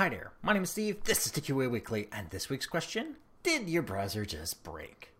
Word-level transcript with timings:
Hi 0.00 0.08
there, 0.08 0.32
my 0.40 0.54
name 0.54 0.62
is 0.62 0.70
Steve, 0.70 1.04
this 1.04 1.26
is 1.26 1.32
TQA 1.32 1.70
Weekly, 1.70 2.08
and 2.10 2.30
this 2.30 2.48
week's 2.48 2.64
question 2.64 3.16
Did 3.42 3.68
your 3.68 3.82
browser 3.82 4.24
just 4.24 4.64
break? 4.64 5.12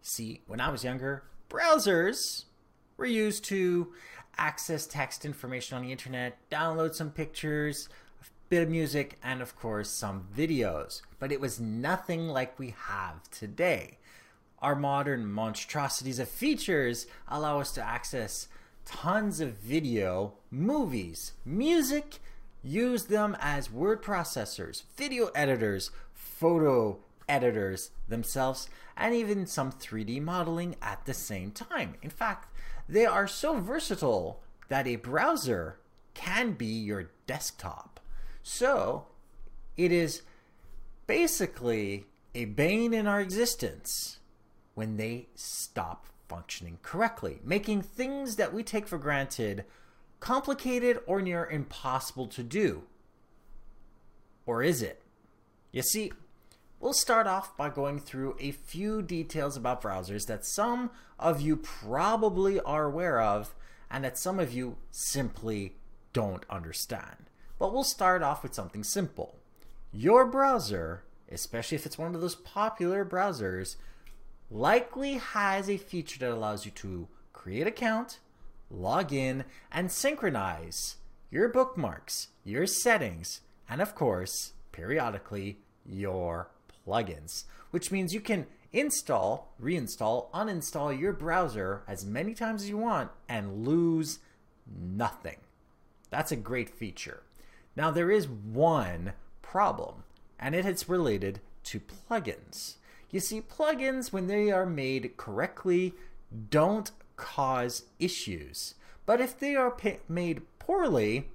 See, 0.00 0.40
when 0.46 0.58
I 0.58 0.70
was 0.70 0.82
younger, 0.82 1.24
browsers 1.50 2.44
were 2.96 3.04
used 3.04 3.44
to 3.44 3.92
access 4.38 4.86
text 4.86 5.26
information 5.26 5.76
on 5.76 5.82
the 5.82 5.92
internet, 5.92 6.38
download 6.50 6.94
some 6.94 7.10
pictures, 7.10 7.90
a 8.22 8.24
bit 8.48 8.62
of 8.62 8.70
music, 8.70 9.18
and 9.22 9.42
of 9.42 9.54
course, 9.54 9.90
some 9.90 10.28
videos. 10.34 11.02
But 11.18 11.30
it 11.30 11.38
was 11.38 11.60
nothing 11.60 12.26
like 12.26 12.58
we 12.58 12.74
have 12.86 13.30
today. 13.30 13.98
Our 14.60 14.76
modern 14.76 15.30
monstrosities 15.30 16.18
of 16.18 16.30
features 16.30 17.06
allow 17.28 17.60
us 17.60 17.70
to 17.72 17.86
access 17.86 18.48
tons 18.86 19.40
of 19.40 19.58
video, 19.58 20.38
movies, 20.50 21.34
music, 21.44 22.20
use 22.62 23.04
them 23.04 23.36
as 23.40 23.70
word 23.70 24.02
processors, 24.02 24.82
video 24.96 25.26
editors, 25.34 25.90
photo 26.12 26.98
editors 27.28 27.90
themselves, 28.08 28.68
and 28.96 29.14
even 29.14 29.46
some 29.46 29.72
3D 29.72 30.20
modeling 30.22 30.76
at 30.80 31.04
the 31.04 31.14
same 31.14 31.50
time. 31.50 31.94
In 32.02 32.10
fact, 32.10 32.48
they 32.88 33.06
are 33.06 33.26
so 33.26 33.58
versatile 33.58 34.42
that 34.68 34.86
a 34.86 34.96
browser 34.96 35.78
can 36.14 36.52
be 36.52 36.66
your 36.66 37.10
desktop. 37.26 38.00
So, 38.42 39.06
it 39.76 39.92
is 39.92 40.22
basically 41.06 42.06
a 42.34 42.46
bane 42.46 42.94
in 42.94 43.06
our 43.06 43.20
existence 43.20 44.18
when 44.74 44.96
they 44.96 45.28
stop 45.34 46.06
functioning 46.28 46.78
correctly, 46.82 47.40
making 47.44 47.82
things 47.82 48.36
that 48.36 48.52
we 48.52 48.62
take 48.62 48.86
for 48.86 48.98
granted 48.98 49.64
complicated 50.20 51.00
or 51.06 51.20
near 51.22 51.44
impossible 51.44 52.26
to 52.28 52.42
do. 52.42 52.84
Or 54.44 54.62
is 54.62 54.82
it? 54.82 55.02
You 55.72 55.82
see, 55.82 56.12
we'll 56.80 56.92
start 56.92 57.26
off 57.26 57.56
by 57.56 57.68
going 57.68 57.98
through 57.98 58.36
a 58.40 58.52
few 58.52 59.02
details 59.02 59.56
about 59.56 59.82
browsers 59.82 60.26
that 60.26 60.46
some 60.46 60.90
of 61.18 61.40
you 61.40 61.56
probably 61.56 62.60
are 62.60 62.84
aware 62.84 63.20
of 63.20 63.54
and 63.90 64.04
that 64.04 64.18
some 64.18 64.38
of 64.38 64.52
you 64.52 64.76
simply 64.90 65.76
don't 66.12 66.44
understand. 66.48 67.30
But 67.58 67.72
we'll 67.72 67.84
start 67.84 68.22
off 68.22 68.42
with 68.42 68.54
something 68.54 68.84
simple. 68.84 69.38
Your 69.92 70.26
browser, 70.26 71.04
especially 71.30 71.76
if 71.76 71.86
it's 71.86 71.98
one 71.98 72.14
of 72.14 72.20
those 72.20 72.34
popular 72.34 73.04
browsers, 73.04 73.76
likely 74.50 75.14
has 75.14 75.68
a 75.68 75.76
feature 75.76 76.18
that 76.20 76.30
allows 76.30 76.64
you 76.64 76.70
to 76.72 77.08
create 77.32 77.62
an 77.62 77.68
account, 77.68 78.18
log 78.70 79.12
in, 79.12 79.44
and 79.70 79.90
synchronize 79.90 80.96
your 81.30 81.48
bookmarks, 81.48 82.28
your 82.44 82.66
settings, 82.66 83.40
and 83.68 83.80
of 83.80 83.94
course, 83.94 84.52
periodically, 84.72 85.58
your 85.84 86.50
plugins, 86.86 87.44
which 87.70 87.90
means 87.90 88.14
you 88.14 88.20
can 88.20 88.46
install, 88.72 89.52
reinstall, 89.62 90.30
uninstall 90.32 90.98
your 90.98 91.12
browser 91.12 91.82
as 91.88 92.04
many 92.04 92.34
times 92.34 92.62
as 92.62 92.68
you 92.68 92.76
want 92.76 93.10
and 93.28 93.66
lose 93.66 94.18
nothing. 94.66 95.38
That's 96.10 96.32
a 96.32 96.36
great 96.36 96.70
feature. 96.70 97.22
Now, 97.74 97.90
there 97.90 98.10
is 98.10 98.28
one 98.28 99.12
problem, 99.42 100.04
and 100.38 100.54
it 100.54 100.64
is 100.64 100.88
related 100.88 101.40
to 101.64 101.80
plugins. 101.80 102.76
You 103.10 103.20
see, 103.20 103.40
plugins, 103.40 104.12
when 104.12 104.26
they 104.26 104.50
are 104.50 104.66
made 104.66 105.16
correctly, 105.16 105.94
don't 106.50 106.90
cause 107.16 107.84
issues. 107.98 108.74
But 109.04 109.20
if 109.20 109.38
they 109.38 109.54
are 109.54 109.76
made 110.08 110.42
poorly, 110.58 111.28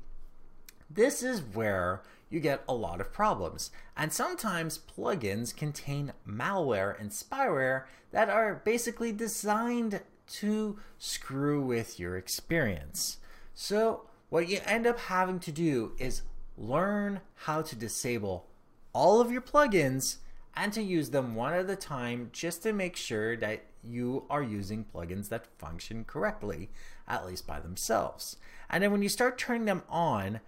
this 0.89 1.23
is 1.23 1.41
where 1.41 2.01
you 2.29 2.39
get 2.39 2.63
a 2.67 2.73
lot 2.73 3.01
of 3.01 3.13
problems. 3.13 3.71
And 3.95 4.11
sometimes 4.11 4.79
plugins 4.79 5.55
contain 5.55 6.13
malware 6.27 6.99
and 6.99 7.11
spyware 7.11 7.83
that 8.11 8.29
are 8.29 8.61
basically 8.65 9.11
designed 9.11 10.01
to 10.27 10.79
screw 10.97 11.61
with 11.61 11.99
your 11.99 12.17
experience. 12.17 13.17
So, 13.53 14.05
what 14.29 14.47
you 14.47 14.59
end 14.65 14.87
up 14.87 14.97
having 14.97 15.39
to 15.39 15.51
do 15.51 15.91
is 15.97 16.21
learn 16.57 17.19
how 17.35 17.61
to 17.61 17.75
disable 17.75 18.47
all 18.93 19.19
of 19.19 19.31
your 19.31 19.41
plugins 19.41 20.17
and 20.55 20.71
to 20.73 20.81
use 20.81 21.09
them 21.09 21.35
one 21.35 21.53
at 21.53 21.69
a 21.69 21.75
time 21.75 22.29
just 22.31 22.63
to 22.63 22.73
make 22.73 22.95
sure 22.95 23.35
that 23.37 23.63
you 23.83 24.25
are 24.29 24.43
using 24.43 24.85
plugins 24.85 25.29
that 25.29 25.47
function 25.57 26.03
correctly, 26.03 26.69
at 27.07 27.25
least 27.25 27.47
by 27.47 27.59
themselves. 27.59 28.37
And 28.69 28.83
then 28.83 28.91
when 28.91 29.01
you 29.01 29.09
start 29.09 29.37
turning 29.37 29.65
them 29.65 29.83
on 29.89 30.39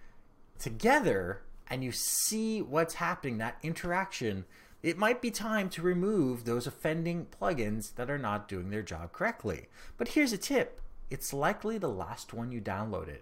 together 0.58 1.42
and 1.68 1.82
you 1.82 1.92
see 1.92 2.62
what's 2.62 2.94
happening, 2.94 3.38
that 3.38 3.58
interaction, 3.62 4.44
it 4.82 4.98
might 4.98 5.22
be 5.22 5.30
time 5.30 5.68
to 5.70 5.82
remove 5.82 6.44
those 6.44 6.66
offending 6.66 7.26
plugins 7.26 7.94
that 7.94 8.10
are 8.10 8.18
not 8.18 8.48
doing 8.48 8.70
their 8.70 8.82
job 8.82 9.12
correctly. 9.12 9.66
But 9.96 10.08
here's 10.08 10.32
a 10.32 10.38
tip 10.38 10.80
it's 11.10 11.32
likely 11.32 11.78
the 11.78 11.88
last 11.88 12.32
one 12.32 12.52
you 12.52 12.60
downloaded. 12.60 13.20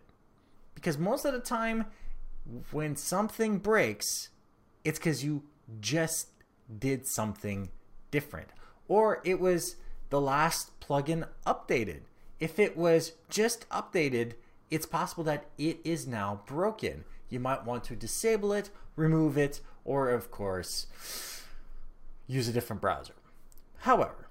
Because 0.75 0.99
most 0.99 1.25
of 1.25 1.33
the 1.33 1.41
time, 1.41 1.87
when 2.71 2.97
something 2.97 3.59
breaks, 3.59 4.31
it's 4.85 4.99
because 4.99 5.25
you 5.25 5.45
just 5.81 6.29
did 6.79 7.07
something 7.07 7.71
different. 8.11 8.49
Or 8.89 9.21
it 9.25 9.39
was 9.39 9.77
the 10.13 10.21
last 10.21 10.79
plugin 10.79 11.27
updated. 11.47 12.01
If 12.39 12.59
it 12.59 12.77
was 12.77 13.13
just 13.31 13.67
updated, 13.71 14.35
it's 14.71 14.85
possible 14.85 15.25
that 15.25 15.47
it 15.57 15.81
is 15.85 16.07
now 16.07 16.43
broken. 16.45 17.05
You 17.31 17.41
might 17.41 17.65
want 17.65 17.85
to 17.85 17.97
disable 17.97 18.53
it, 18.53 18.69
remove 18.95 19.39
it, 19.39 19.63
or 19.87 20.11
of 20.11 20.31
course, 20.31 20.87
use 22.27 22.47
a 22.47 22.53
different 22.53 22.83
browser. 22.83 23.15
However, 23.79 24.29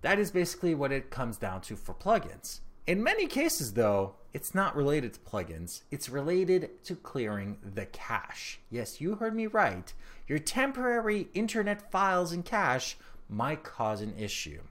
that 0.00 0.18
is 0.18 0.30
basically 0.30 0.74
what 0.74 0.90
it 0.90 1.10
comes 1.10 1.36
down 1.36 1.60
to 1.62 1.76
for 1.76 1.92
plugins. 1.92 2.60
In 2.86 3.02
many 3.02 3.26
cases, 3.26 3.74
though, 3.74 4.14
it's 4.32 4.54
not 4.54 4.74
related 4.74 5.12
to 5.12 5.20
plugins, 5.20 5.82
it's 5.90 6.08
related 6.08 6.82
to 6.84 6.96
clearing 6.96 7.58
the 7.62 7.84
cache. 7.84 8.58
Yes, 8.70 9.02
you 9.02 9.16
heard 9.16 9.36
me 9.36 9.48
right. 9.48 9.92
Your 10.26 10.38
temporary 10.38 11.28
internet 11.34 11.90
files 11.90 12.32
and 12.32 12.42
cache 12.42 12.96
might 13.28 13.62
cause 13.62 14.00
an 14.00 14.14
issue 14.16 14.62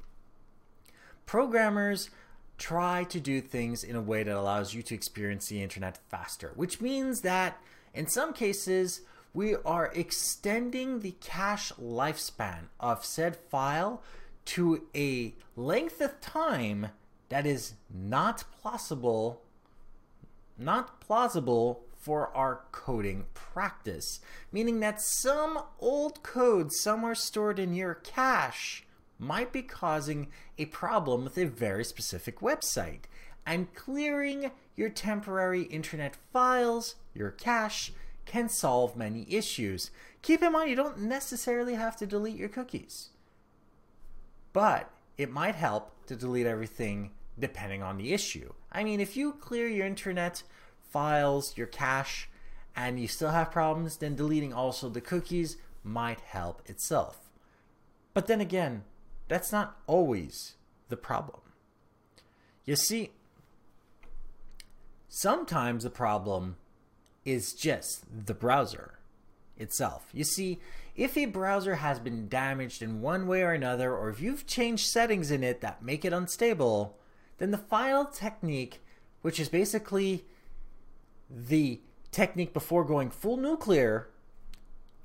programmers 1.29 2.09
try 2.57 3.03
to 3.03 3.19
do 3.19 3.39
things 3.39 3.83
in 3.83 3.95
a 3.95 4.01
way 4.01 4.23
that 4.23 4.35
allows 4.35 4.73
you 4.73 4.81
to 4.81 4.95
experience 4.95 5.47
the 5.47 5.61
internet 5.61 5.95
faster, 6.09 6.51
which 6.55 6.81
means 6.81 7.21
that 7.21 7.61
in 7.93 8.07
some 8.07 8.33
cases, 8.33 9.01
we 9.31 9.53
are 9.57 9.91
extending 9.93 11.01
the 11.01 11.13
cache 11.21 11.71
lifespan 11.79 12.61
of 12.79 13.05
said 13.05 13.35
file 13.35 14.01
to 14.43 14.87
a 14.95 15.35
length 15.55 16.01
of 16.01 16.19
time 16.19 16.87
that 17.29 17.45
is 17.45 17.75
not 17.93 18.43
plausible 18.59 19.43
not 20.57 20.99
plausible 20.99 21.83
for 21.95 22.35
our 22.35 22.61
coding 22.71 23.27
practice. 23.35 24.19
Meaning 24.51 24.79
that 24.79 24.99
some 24.99 25.59
old 25.79 26.23
code 26.23 26.73
somewhere 26.73 27.13
stored 27.13 27.59
in 27.59 27.75
your 27.75 27.93
cache 27.93 28.83
might 29.19 29.51
be 29.51 29.61
causing 29.61 30.29
a 30.57 30.65
problem 30.65 31.25
with 31.25 31.37
a 31.37 31.45
very 31.45 31.83
specific 31.83 32.39
website. 32.39 33.03
And 33.45 33.73
clearing 33.75 34.51
your 34.75 34.89
temporary 34.89 35.63
internet 35.63 36.15
files, 36.31 36.95
your 37.13 37.31
cache, 37.31 37.91
can 38.25 38.47
solve 38.47 38.95
many 38.95 39.25
issues. 39.29 39.91
Keep 40.21 40.43
in 40.43 40.53
mind, 40.53 40.69
you 40.69 40.75
don't 40.75 40.99
necessarily 40.99 41.75
have 41.75 41.97
to 41.97 42.05
delete 42.05 42.37
your 42.37 42.49
cookies. 42.49 43.09
But 44.53 44.89
it 45.17 45.31
might 45.31 45.55
help 45.55 46.05
to 46.07 46.15
delete 46.15 46.45
everything 46.45 47.11
depending 47.37 47.81
on 47.81 47.97
the 47.97 48.13
issue. 48.13 48.53
I 48.71 48.83
mean, 48.83 48.99
if 48.99 49.17
you 49.17 49.33
clear 49.33 49.67
your 49.67 49.85
internet 49.85 50.43
files, 50.81 51.57
your 51.57 51.67
cache, 51.67 52.29
and 52.75 52.99
you 52.99 53.07
still 53.07 53.31
have 53.31 53.51
problems, 53.51 53.97
then 53.97 54.15
deleting 54.15 54.53
also 54.53 54.89
the 54.89 55.01
cookies 55.01 55.57
might 55.83 56.21
help 56.21 56.61
itself. 56.67 57.29
But 58.13 58.27
then 58.27 58.41
again, 58.41 58.83
that's 59.29 59.51
not 59.51 59.77
always 59.87 60.55
the 60.89 60.97
problem. 60.97 61.39
You 62.65 62.75
see, 62.75 63.11
sometimes 65.07 65.83
the 65.83 65.89
problem 65.89 66.57
is 67.23 67.53
just 67.53 68.03
the 68.25 68.33
browser 68.33 68.99
itself. 69.55 70.09
You 70.13 70.23
see, 70.23 70.59
if 70.95 71.15
a 71.15 71.25
browser 71.25 71.75
has 71.75 71.99
been 71.99 72.27
damaged 72.27 72.81
in 72.81 73.01
one 73.01 73.27
way 73.27 73.41
or 73.41 73.53
another, 73.53 73.95
or 73.95 74.09
if 74.09 74.19
you've 74.19 74.47
changed 74.47 74.87
settings 74.87 75.31
in 75.31 75.43
it 75.43 75.61
that 75.61 75.83
make 75.83 76.03
it 76.03 76.11
unstable, 76.11 76.97
then 77.37 77.51
the 77.51 77.57
final 77.57 78.05
technique, 78.05 78.81
which 79.21 79.39
is 79.39 79.47
basically 79.47 80.25
the 81.29 81.79
technique 82.11 82.53
before 82.53 82.83
going 82.83 83.09
full 83.11 83.37
nuclear, 83.37 84.09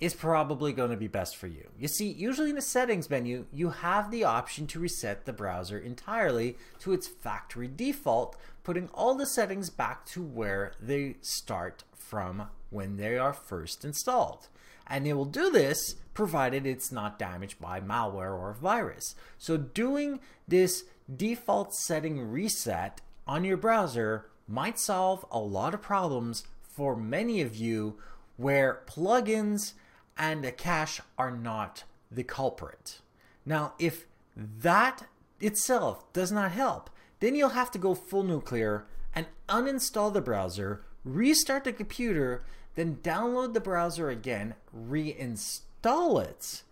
is 0.01 0.15
probably 0.15 0.73
going 0.73 0.91
to 0.91 0.97
be 0.97 1.07
best 1.07 1.37
for 1.37 1.47
you. 1.47 1.69
You 1.79 1.89
see, 1.89 2.11
usually 2.11 2.51
in 2.51 2.57
the 2.57 2.63
settings 2.63 3.09
menu, 3.09 3.47
you 3.53 3.71
have 3.71 4.11
the 4.11 4.25
option 4.25 4.67
to 4.69 4.81
reset 4.81 5.25
the 5.25 5.33
browser 5.33 5.79
entirely 5.79 6.57
to 6.81 6.93
its 6.93 7.07
factory 7.07 7.71
default, 7.75 8.37
putting 8.65 8.89
all 8.93 9.15
the 9.15 9.27
settings 9.27 9.71
back 9.71 10.05
to 10.07 10.23
where 10.23 10.73
they 10.81 11.17
start 11.21 11.85
from 11.95 12.49
when 12.71 12.97
they 12.97 13.17
are 13.17 13.33
first 13.33 13.85
installed. 13.85 14.49
And 14.87 15.07
it 15.07 15.15
will 15.15 15.25
do 15.25 15.51
this 15.51 15.97
provided 16.13 16.67
it's 16.67 16.93
not 16.93 17.19
damaged 17.19 17.61
by 17.61 17.81
malware 17.81 18.39
or 18.39 18.53
virus. 18.53 19.15
So 19.39 19.57
doing 19.57 20.21
this 20.47 20.85
default 21.15 21.75
setting 21.75 22.31
reset 22.31 23.01
on 23.27 23.45
your 23.45 23.57
browser 23.57 24.27
might 24.47 24.79
solve 24.79 25.25
a 25.31 25.39
lot 25.39 25.75
of 25.75 25.83
problems 25.83 26.45
for 26.63 26.97
many 26.97 27.41
of 27.41 27.55
you 27.57 27.99
where 28.37 28.83
plugins 28.87 29.75
and 30.17 30.45
the 30.45 30.53
cache 30.53 31.01
are 31.19 31.31
not 31.31 31.85
the 32.11 32.25
culprit. 32.25 33.01
Now, 33.45 33.75
if 33.79 34.07
that 34.37 35.07
itself 35.41 36.13
does 36.13 36.33
not 36.33 36.53
help, 36.53 36.91
then 37.21 37.35
you'll 37.35 37.51
have 37.51 37.71
to 37.73 37.79
go 37.79 37.95
full 37.95 38.23
nuclear 38.23 38.87
and 39.15 39.27
uninstall 39.49 40.13
the 40.13 40.21
browser, 40.21 40.83
restart 41.05 41.65
the 41.65 41.73
computer, 41.73 42.45
then 42.75 42.99
download 43.03 43.55
the 43.55 43.61
browser 43.61 44.11
again, 44.11 44.55
reinstall 44.77 46.23
it, 46.23 46.63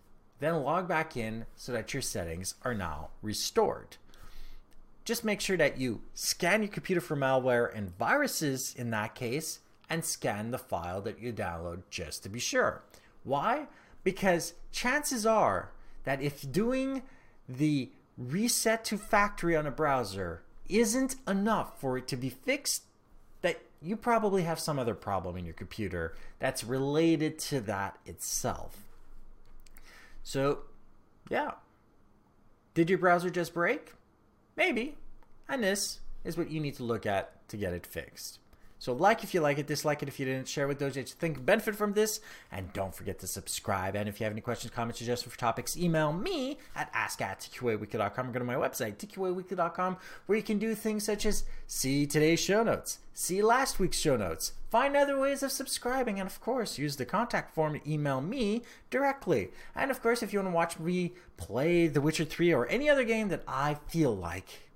then 0.40 0.62
log 0.62 0.88
back 0.88 1.16
in 1.16 1.46
so 1.54 1.72
that 1.72 1.94
your 1.94 2.02
settings 2.02 2.54
are 2.62 2.74
now 2.74 3.10
restored. 3.22 3.96
Just 5.04 5.24
make 5.24 5.40
sure 5.40 5.56
that 5.56 5.78
you 5.78 6.00
scan 6.14 6.62
your 6.62 6.70
computer 6.70 7.00
for 7.00 7.16
malware 7.16 7.76
and 7.76 7.96
viruses 7.96 8.74
in 8.76 8.90
that 8.90 9.14
case, 9.14 9.60
and 9.90 10.04
scan 10.04 10.50
the 10.50 10.58
file 10.58 11.02
that 11.02 11.20
you 11.20 11.32
download 11.32 11.82
just 11.90 12.22
to 12.22 12.28
be 12.28 12.38
sure. 12.38 12.82
Why? 13.24 13.66
Because 14.04 14.54
chances 14.70 15.24
are 15.26 15.70
that 16.04 16.20
if 16.20 16.50
doing 16.50 17.02
the 17.48 17.90
reset 18.18 18.84
to 18.86 18.98
factory 18.98 19.56
on 19.56 19.66
a 19.66 19.70
browser 19.70 20.42
isn't 20.68 21.16
enough 21.26 21.80
for 21.80 21.96
it 21.98 22.08
to 22.08 22.16
be 22.16 22.28
fixed, 22.28 22.84
that 23.42 23.60
you 23.80 23.96
probably 23.96 24.42
have 24.42 24.58
some 24.58 24.78
other 24.78 24.94
problem 24.94 25.36
in 25.36 25.44
your 25.44 25.54
computer 25.54 26.14
that's 26.38 26.64
related 26.64 27.38
to 27.38 27.60
that 27.60 27.98
itself. 28.06 28.76
So, 30.22 30.60
yeah. 31.28 31.52
Did 32.74 32.88
your 32.88 32.98
browser 32.98 33.28
just 33.28 33.52
break? 33.52 33.92
Maybe. 34.56 34.96
And 35.48 35.62
this 35.62 36.00
is 36.24 36.36
what 36.36 36.50
you 36.50 36.60
need 36.60 36.76
to 36.76 36.84
look 36.84 37.06
at 37.06 37.46
to 37.48 37.56
get 37.56 37.72
it 37.72 37.86
fixed. 37.86 38.38
So 38.82 38.92
like 38.92 39.22
if 39.22 39.32
you 39.32 39.40
like 39.40 39.58
it, 39.58 39.68
dislike 39.68 40.02
it 40.02 40.08
if 40.08 40.18
you 40.18 40.26
didn't, 40.26 40.48
share 40.48 40.66
with 40.66 40.80
those 40.80 40.94
that 40.94 41.02
you 41.02 41.14
think 41.16 41.46
benefit 41.46 41.76
from 41.76 41.92
this, 41.92 42.18
and 42.50 42.72
don't 42.72 42.92
forget 42.92 43.20
to 43.20 43.28
subscribe. 43.28 43.94
And 43.94 44.08
if 44.08 44.18
you 44.18 44.24
have 44.24 44.32
any 44.32 44.40
questions, 44.40 44.72
comments, 44.72 44.98
suggestions 44.98 45.32
for 45.32 45.38
topics, 45.38 45.76
email 45.76 46.12
me 46.12 46.58
at 46.74 46.90
ask 46.92 47.20
at 47.20 47.38
tqaweekly.com 47.38 48.28
or 48.28 48.32
go 48.32 48.40
to 48.40 48.44
my 48.44 48.56
website, 48.56 48.96
tqaweekly.com, 48.96 49.98
where 50.26 50.36
you 50.36 50.42
can 50.42 50.58
do 50.58 50.74
things 50.74 51.04
such 51.04 51.26
as 51.26 51.44
see 51.68 52.06
today's 52.06 52.40
show 52.40 52.64
notes, 52.64 52.98
see 53.14 53.40
last 53.40 53.78
week's 53.78 54.00
show 54.00 54.16
notes, 54.16 54.54
find 54.68 54.96
other 54.96 55.16
ways 55.16 55.44
of 55.44 55.52
subscribing, 55.52 56.18
and 56.18 56.28
of 56.28 56.40
course, 56.40 56.76
use 56.76 56.96
the 56.96 57.06
contact 57.06 57.54
form 57.54 57.78
to 57.78 57.88
email 57.88 58.20
me 58.20 58.62
directly. 58.90 59.52
And 59.76 59.92
of 59.92 60.02
course, 60.02 60.24
if 60.24 60.32
you 60.32 60.40
want 60.40 60.50
to 60.50 60.56
watch 60.56 60.80
me 60.80 61.12
play 61.36 61.86
The 61.86 62.00
Witcher 62.00 62.24
3 62.24 62.52
or 62.52 62.66
any 62.66 62.90
other 62.90 63.04
game 63.04 63.28
that 63.28 63.44
I 63.46 63.74
feel 63.74 64.12
like, 64.12 64.71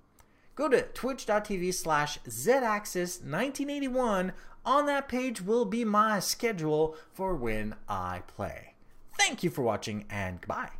go 0.56 0.68
to 0.68 0.82
twitch.tv 0.82 1.72
slash 1.72 2.18
zaxis1981. 2.26 4.32
On 4.64 4.86
that 4.86 5.08
page 5.08 5.40
will 5.40 5.64
be 5.64 5.84
my 5.84 6.18
schedule 6.18 6.96
for 7.12 7.36
when 7.36 7.76
I 7.88 8.22
play. 8.26 8.74
Thank 9.16 9.44
you 9.44 9.50
for 9.50 9.62
watching 9.62 10.06
and 10.10 10.40
goodbye. 10.40 10.70